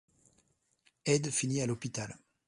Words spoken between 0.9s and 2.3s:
Ed finit à l'hôpital.